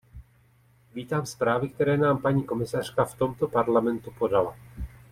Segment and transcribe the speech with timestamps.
[0.93, 4.57] Vítám zprávy, které nám paní komisařka v tomto Parlamentu podala.